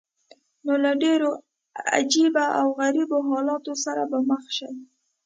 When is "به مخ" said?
4.11-4.43